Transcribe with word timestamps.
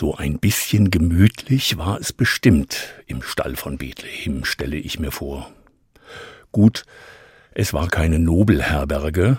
So 0.00 0.14
ein 0.14 0.38
bisschen 0.38 0.90
gemütlich 0.90 1.76
war 1.76 2.00
es 2.00 2.14
bestimmt 2.14 2.94
im 3.06 3.20
Stall 3.20 3.54
von 3.54 3.76
Bethlehem, 3.76 4.46
stelle 4.46 4.78
ich 4.78 4.98
mir 4.98 5.10
vor. 5.10 5.50
Gut, 6.52 6.86
es 7.52 7.74
war 7.74 7.86
keine 7.88 8.18
Nobelherberge, 8.18 9.36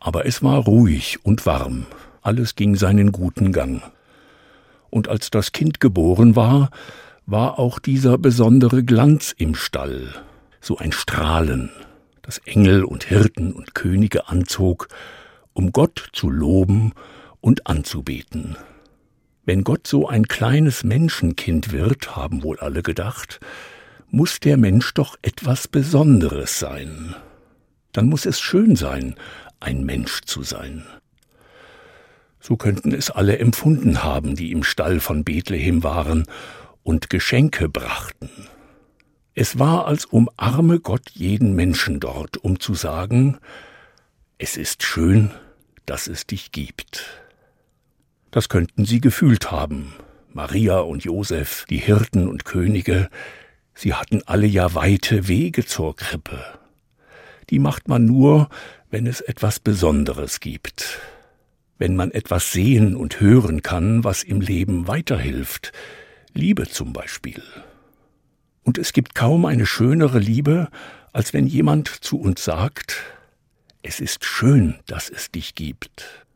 aber 0.00 0.24
es 0.24 0.42
war 0.42 0.64
ruhig 0.64 1.18
und 1.22 1.44
warm, 1.44 1.84
alles 2.22 2.56
ging 2.56 2.76
seinen 2.76 3.12
guten 3.12 3.52
Gang. 3.52 3.82
Und 4.88 5.08
als 5.08 5.28
das 5.28 5.52
Kind 5.52 5.80
geboren 5.80 6.34
war, 6.34 6.70
war 7.26 7.58
auch 7.58 7.78
dieser 7.78 8.16
besondere 8.16 8.82
Glanz 8.82 9.34
im 9.36 9.54
Stall, 9.54 10.14
so 10.62 10.78
ein 10.78 10.92
Strahlen, 10.92 11.68
das 12.22 12.38
Engel 12.38 12.84
und 12.84 13.04
Hirten 13.04 13.52
und 13.52 13.74
Könige 13.74 14.30
anzog, 14.30 14.88
um 15.52 15.72
Gott 15.72 16.08
zu 16.14 16.30
loben 16.30 16.94
und 17.42 17.66
anzubeten. 17.66 18.56
Wenn 19.48 19.64
Gott 19.64 19.86
so 19.86 20.06
ein 20.06 20.28
kleines 20.28 20.84
Menschenkind 20.84 21.72
wird, 21.72 22.14
haben 22.14 22.42
wohl 22.42 22.60
alle 22.60 22.82
gedacht, 22.82 23.40
muss 24.10 24.40
der 24.40 24.58
Mensch 24.58 24.92
doch 24.92 25.16
etwas 25.22 25.68
Besonderes 25.68 26.58
sein. 26.58 27.14
Dann 27.92 28.10
muss 28.10 28.26
es 28.26 28.40
schön 28.40 28.76
sein, 28.76 29.14
ein 29.58 29.84
Mensch 29.84 30.20
zu 30.26 30.42
sein. 30.42 30.84
So 32.40 32.58
könnten 32.58 32.92
es 32.92 33.10
alle 33.10 33.38
empfunden 33.38 34.04
haben, 34.04 34.36
die 34.36 34.52
im 34.52 34.64
Stall 34.64 35.00
von 35.00 35.24
Bethlehem 35.24 35.82
waren 35.82 36.26
und 36.82 37.08
Geschenke 37.08 37.70
brachten. 37.70 38.28
Es 39.32 39.58
war, 39.58 39.86
als 39.86 40.04
umarme 40.04 40.78
Gott 40.78 41.08
jeden 41.14 41.54
Menschen 41.54 42.00
dort, 42.00 42.36
um 42.36 42.60
zu 42.60 42.74
sagen, 42.74 43.38
es 44.36 44.58
ist 44.58 44.82
schön, 44.82 45.30
dass 45.86 46.06
es 46.06 46.26
dich 46.26 46.52
gibt. 46.52 47.27
Das 48.38 48.48
könnten 48.48 48.84
sie 48.84 49.00
gefühlt 49.00 49.50
haben, 49.50 49.94
Maria 50.32 50.78
und 50.78 51.02
Josef, 51.02 51.64
die 51.68 51.78
Hirten 51.78 52.28
und 52.28 52.44
Könige, 52.44 53.08
sie 53.74 53.94
hatten 53.94 54.22
alle 54.26 54.46
ja 54.46 54.76
weite 54.76 55.26
Wege 55.26 55.66
zur 55.66 55.96
Krippe. 55.96 56.38
Die 57.50 57.58
macht 57.58 57.88
man 57.88 58.04
nur, 58.04 58.48
wenn 58.92 59.08
es 59.08 59.20
etwas 59.20 59.58
Besonderes 59.58 60.38
gibt, 60.38 61.00
wenn 61.78 61.96
man 61.96 62.12
etwas 62.12 62.52
sehen 62.52 62.94
und 62.94 63.18
hören 63.20 63.62
kann, 63.62 64.04
was 64.04 64.22
im 64.22 64.40
Leben 64.40 64.86
weiterhilft, 64.86 65.72
Liebe 66.32 66.68
zum 66.68 66.92
Beispiel. 66.92 67.42
Und 68.62 68.78
es 68.78 68.92
gibt 68.92 69.16
kaum 69.16 69.46
eine 69.46 69.66
schönere 69.66 70.20
Liebe, 70.20 70.68
als 71.12 71.32
wenn 71.32 71.48
jemand 71.48 71.88
zu 71.88 72.20
uns 72.20 72.44
sagt, 72.44 73.02
es 73.82 73.98
ist 73.98 74.24
schön, 74.24 74.76
dass 74.86 75.10
es 75.10 75.32
dich 75.32 75.56
gibt. 75.56 76.27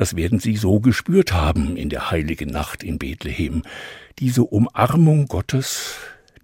Das 0.00 0.16
werden 0.16 0.38
Sie 0.38 0.56
so 0.56 0.80
gespürt 0.80 1.34
haben 1.34 1.76
in 1.76 1.90
der 1.90 2.10
heiligen 2.10 2.48
Nacht 2.48 2.82
in 2.82 2.98
Bethlehem. 2.98 3.64
Diese 4.18 4.44
Umarmung 4.44 5.26
Gottes, 5.26 5.96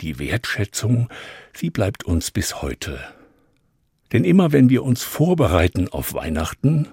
die 0.03 0.19
Wertschätzung, 0.19 1.09
sie 1.55 1.71
bleibt 1.71 2.05
uns 2.05 2.31
bis 2.31 2.61
heute. 2.61 3.01
Denn 4.13 4.25
immer 4.25 4.53
wenn 4.53 4.69
wir 4.69 4.83
uns 4.83 5.03
vorbereiten 5.03 5.89
auf 5.89 6.13
Weihnachten 6.13 6.89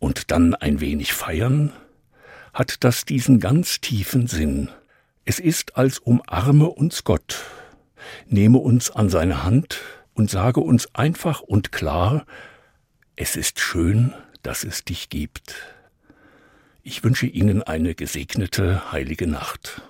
und 0.00 0.32
dann 0.32 0.56
ein 0.56 0.80
wenig 0.80 1.12
feiern, 1.12 1.72
hat 2.52 2.82
das 2.82 3.04
diesen 3.04 3.38
ganz 3.38 3.80
tiefen 3.80 4.26
Sinn. 4.26 4.70
Es 5.24 5.38
ist, 5.38 5.76
als 5.76 6.00
umarme 6.00 6.70
uns 6.70 7.04
Gott, 7.04 7.44
nehme 8.26 8.58
uns 8.58 8.90
an 8.90 9.10
seine 9.10 9.44
Hand 9.44 9.80
und 10.12 10.28
sage 10.28 10.58
uns 10.58 10.92
einfach 10.92 11.40
und 11.40 11.70
klar, 11.70 12.26
es 13.14 13.36
ist 13.36 13.60
schön, 13.60 14.12
dass 14.42 14.64
es 14.64 14.84
dich 14.84 15.08
gibt. 15.08 15.73
Ich 16.86 17.02
wünsche 17.02 17.26
Ihnen 17.26 17.62
eine 17.62 17.94
gesegnete 17.94 18.92
heilige 18.92 19.26
Nacht. 19.26 19.80